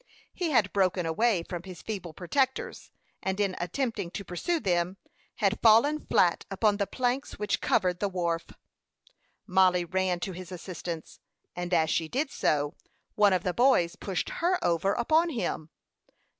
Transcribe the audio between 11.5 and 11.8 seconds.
and